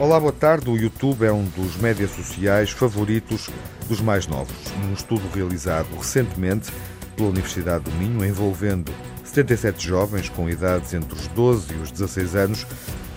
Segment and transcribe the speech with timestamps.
[0.00, 0.70] Olá, boa tarde.
[0.70, 3.50] O YouTube é um dos médias sociais favoritos
[3.88, 4.54] dos mais novos.
[4.80, 6.70] Num estudo realizado recentemente
[7.16, 8.92] pela Universidade do Minho, envolvendo
[9.24, 12.64] 77 jovens com idades entre os 12 e os 16 anos,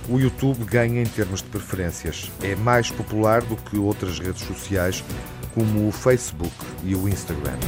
[0.10, 2.32] o YouTube ganha em termos de preferências.
[2.42, 5.04] É mais popular do que outras redes sociais,
[5.54, 6.52] como o Facebook
[6.84, 7.60] e o Instagram.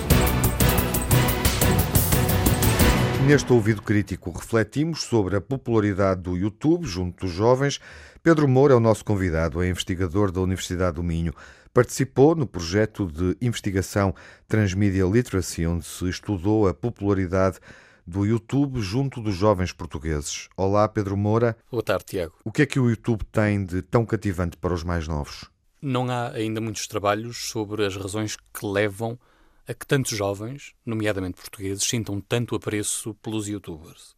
[3.26, 7.80] Neste ouvido crítico, refletimos sobre a popularidade do YouTube junto dos jovens.
[8.22, 11.34] Pedro Moura é o nosso convidado, é investigador da Universidade do Minho.
[11.74, 14.14] Participou no projeto de investigação
[14.46, 17.60] Transmedia Literacy, onde se estudou a popularidade
[18.06, 20.50] do YouTube junto dos jovens portugueses.
[20.58, 21.56] Olá, Pedro Moura.
[21.72, 22.34] Boa tarde, Tiago.
[22.44, 25.50] O que é que o YouTube tem de tão cativante para os mais novos?
[25.82, 29.18] Não há ainda muitos trabalhos sobre as razões que levam
[29.68, 34.16] a que tantos jovens, nomeadamente portugueses, sintam tanto apreço pelos youtubers.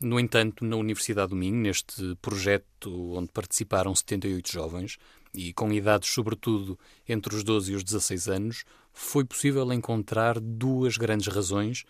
[0.00, 4.98] No entanto, na Universidade do Minho, neste projeto onde participaram 78 jovens,
[5.32, 10.96] e com idades sobretudo entre os 12 e os 16 anos, foi possível encontrar duas
[10.96, 11.84] grandes razões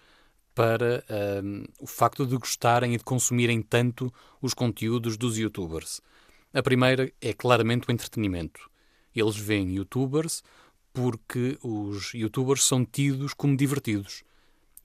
[0.54, 1.04] para
[1.42, 6.00] um, o facto de gostarem e de consumirem tanto os conteúdos dos youtubers.
[6.52, 8.70] A primeira é claramente o entretenimento.
[9.14, 10.42] Eles veem youtubers
[10.94, 14.22] porque os youtubers são tidos como divertidos.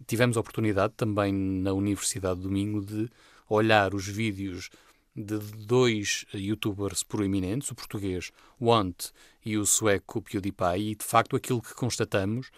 [0.07, 3.07] Tivemos a oportunidade também na Universidade de Domingo de
[3.47, 4.71] olhar os vídeos
[5.15, 9.11] de dois youtubers proeminentes, o português Want
[9.45, 12.49] e o sueco PewDiePie, e de facto aquilo que constatamos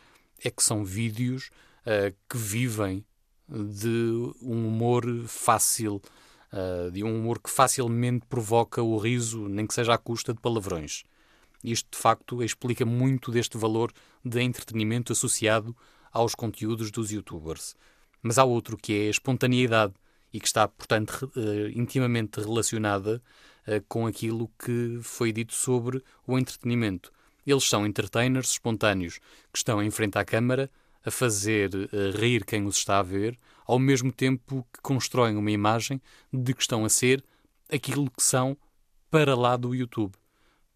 [0.44, 1.50] é que são vídeos
[1.82, 3.06] uh, que vivem
[3.50, 6.02] de um humor fácil,
[6.54, 10.40] uh, de um humor que facilmente provoca o riso, nem que seja à custa de
[10.40, 11.04] palavrões.
[11.64, 13.92] Isto, de facto, explica muito deste valor
[14.24, 15.76] de entretenimento associado
[16.12, 17.76] aos conteúdos dos youtubers.
[18.22, 19.94] Mas há outro que é a espontaneidade
[20.34, 23.22] e que está, portanto, uh, intimamente relacionada
[23.68, 27.12] uh, com aquilo que foi dito sobre o entretenimento.
[27.46, 29.20] Eles são entertainers espontâneos
[29.52, 30.70] que estão em frente à câmara
[31.04, 35.52] a fazer uh, rir quem os está a ver, ao mesmo tempo que constroem uma
[35.52, 37.24] imagem de que estão a ser
[37.72, 38.56] aquilo que são
[39.10, 40.14] para lá do YouTube.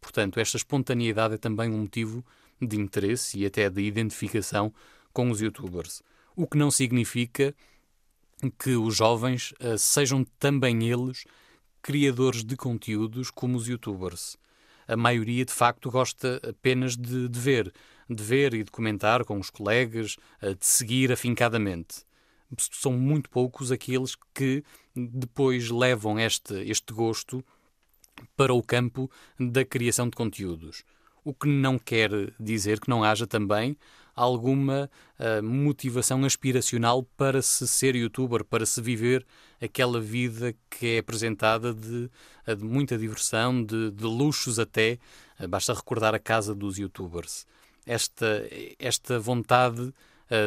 [0.06, 2.24] Portanto, esta espontaneidade é também um motivo
[2.62, 4.72] de interesse e até de identificação
[5.12, 6.04] com os youtubers.
[6.36, 7.56] O que não significa
[8.60, 11.26] que os jovens uh, sejam também eles
[11.82, 14.38] criadores de conteúdos como os youtubers.
[14.88, 17.74] A maioria, de facto, gosta apenas de, de ver,
[18.08, 22.04] de ver e de comentar com os colegas, uh, de seguir afincadamente.
[22.60, 24.64] São muito poucos aqueles que
[24.96, 27.44] depois levam este, este gosto
[28.36, 29.10] para o campo
[29.40, 30.84] da criação de conteúdos.
[31.24, 33.76] O que não quer dizer que não haja também
[34.16, 34.90] alguma
[35.20, 39.26] uh, motivação aspiracional para se ser youtuber, para se viver
[39.62, 42.10] aquela vida que é apresentada de,
[42.48, 44.98] uh, de muita diversão, de, de luxos até.
[45.40, 47.46] Uh, basta recordar a casa dos youtubers.
[47.86, 48.48] Esta,
[48.80, 49.94] esta vontade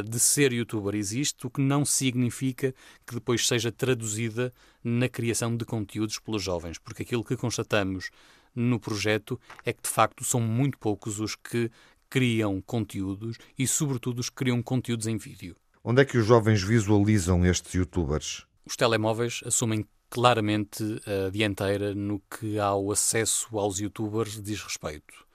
[0.09, 2.75] de ser youtuber existe, o que não significa
[3.07, 4.53] que depois seja traduzida
[4.83, 8.11] na criação de conteúdos pelos jovens, porque aquilo que constatamos
[8.55, 11.71] no projeto é que de facto são muito poucos os que
[12.11, 15.55] criam conteúdos e, sobretudo, os que criam conteúdos em vídeo.
[15.85, 18.47] Onde é que os jovens visualizam estes youtubers?
[18.65, 25.27] Os telemóveis assumem claramente a dianteira no que ao acesso aos youtubers diz respeito.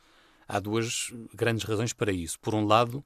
[0.48, 2.40] Há duas grandes razões para isso.
[2.40, 3.04] Por um lado,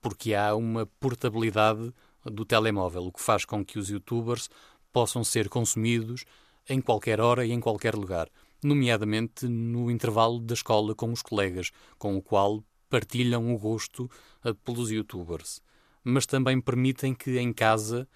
[0.00, 1.92] porque há uma portabilidade
[2.24, 4.48] do telemóvel, o que faz com que os youtubers
[4.92, 6.24] possam ser consumidos
[6.68, 8.28] em qualquer hora e em qualquer lugar,
[8.62, 14.08] nomeadamente no intervalo da escola com os colegas, com o qual partilham o gosto
[14.44, 15.60] uh, pelos youtubers.
[16.04, 18.08] Mas também permitem que em casa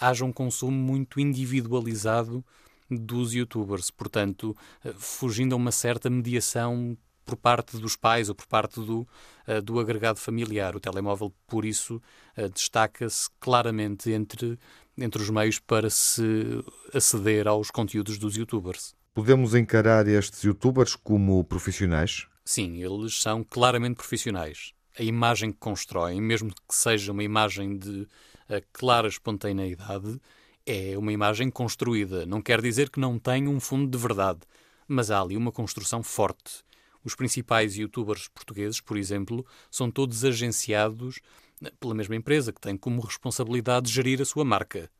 [0.00, 2.44] haja um consumo muito individualizado
[2.90, 8.46] dos youtubers, portanto, uh, fugindo a uma certa mediação por parte dos pais ou por
[8.46, 9.06] parte do,
[9.48, 10.74] uh, do agregado familiar.
[10.76, 12.00] O telemóvel, por isso,
[12.36, 14.58] uh, destaca-se claramente entre,
[14.96, 16.62] entre os meios para se
[16.92, 18.94] aceder aos conteúdos dos youtubers.
[19.14, 22.26] Podemos encarar estes youtubers como profissionais?
[22.44, 24.72] Sim, eles são claramente profissionais.
[24.98, 30.20] A imagem que constroem, mesmo que seja uma imagem de uh, clara espontaneidade,
[30.66, 32.24] é uma imagem construída.
[32.26, 34.40] Não quer dizer que não tenha um fundo de verdade,
[34.86, 36.62] mas há ali uma construção forte
[37.04, 41.20] os principais youtubers portugueses, por exemplo, são todos agenciados
[41.64, 44.90] eh, pela mesma empresa, que tem como responsabilidade gerir a sua marca.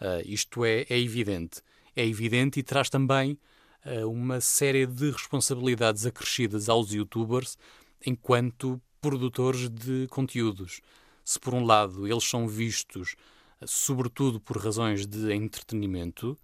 [0.00, 1.62] Uh, isto é, é, evidente.
[1.94, 3.38] É evidente e traz também
[3.86, 7.56] uh, uma série de responsabilidades acrescidas aos youtubers
[8.04, 10.80] enquanto produtores de conteúdos.
[11.24, 13.34] Se, por um lado, eles são vistos uh,
[13.66, 16.38] sobretudo por razões de entretenimento,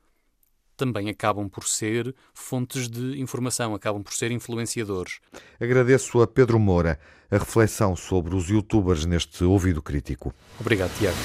[0.81, 5.21] também acabam por ser fontes de informação, acabam por ser influenciadores.
[5.61, 6.99] Agradeço a Pedro Moura
[7.31, 10.35] a reflexão sobre os youtubers neste ouvido crítico.
[10.59, 11.19] Obrigado, Tiago.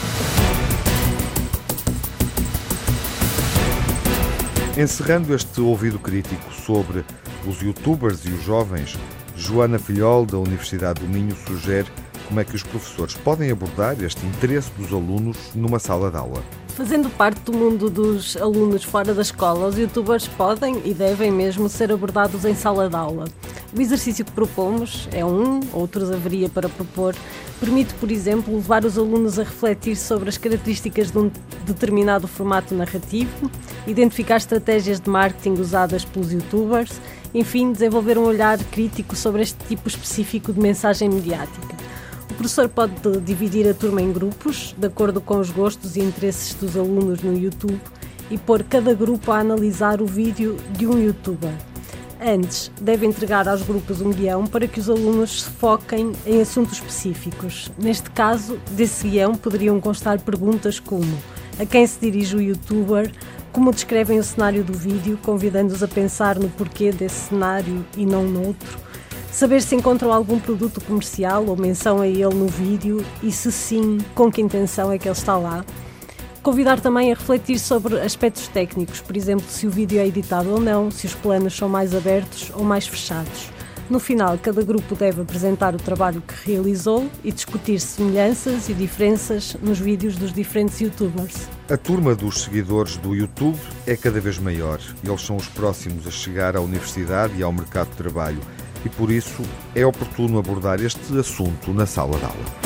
[4.78, 7.06] Encerrando este ouvido crítico sobre
[7.48, 8.98] os youtubers e os jovens,
[9.38, 11.88] Joana Filhol, da Universidade do Minho, sugere
[12.28, 16.44] como é que os professores podem abordar este interesse dos alunos numa sala de aula.
[16.76, 21.70] Fazendo parte do mundo dos alunos fora da escola, os youtubers podem e devem mesmo
[21.70, 23.30] ser abordados em sala de aula.
[23.74, 27.16] O exercício que propomos é um, outros haveria para propor,
[27.62, 31.32] permite, por exemplo, levar os alunos a refletir sobre as características de um
[31.66, 33.50] determinado formato narrativo,
[33.88, 36.92] identificar estratégias de marketing usadas pelos youtubers,
[37.34, 41.75] enfim, desenvolver um olhar crítico sobre este tipo específico de mensagem mediática.
[42.46, 46.78] Professor pode dividir a turma em grupos, de acordo com os gostos e interesses dos
[46.78, 47.82] alunos no YouTube,
[48.30, 51.56] e pôr cada grupo a analisar o vídeo de um youtuber.
[52.22, 56.74] Antes, deve entregar aos grupos um guião para que os alunos se foquem em assuntos
[56.74, 57.72] específicos.
[57.80, 61.18] Neste caso, desse guião poderiam constar perguntas como:
[61.60, 63.12] a quem se dirige o youtuber,
[63.52, 68.24] como descrevem o cenário do vídeo, convidando-os a pensar no porquê desse cenário e não
[68.24, 68.86] noutro,
[69.36, 73.98] saber se encontram algum produto comercial ou menção a ele no vídeo e, se sim,
[74.16, 75.66] com que intenção é que ele está lá.
[76.42, 80.60] Convidar também a refletir sobre aspectos técnicos, por exemplo, se o vídeo é editado ou
[80.60, 83.50] não, se os planos são mais abertos ou mais fechados.
[83.90, 89.58] No final, cada grupo deve apresentar o trabalho que realizou e discutir semelhanças e diferenças
[89.62, 91.50] nos vídeos dos diferentes youtubers.
[91.70, 94.80] A turma dos seguidores do YouTube é cada vez maior.
[95.04, 98.40] Eles são os próximos a chegar à universidade e ao mercado de trabalho.
[98.86, 99.42] E por isso
[99.74, 102.65] é oportuno abordar este assunto na sala de aula.